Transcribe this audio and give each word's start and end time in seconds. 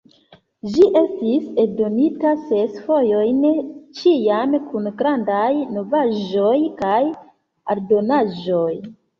Ĝi 0.75 0.85
estis 0.99 1.49
eldonita 1.63 2.31
ses 2.45 2.79
fojojn, 2.87 3.45
ĉiam 3.99 4.57
kun 4.71 4.91
grandaj 5.03 5.53
novaĵoj 5.77 6.57
kaj 6.83 6.99
aldonaĵoj. 7.77 8.69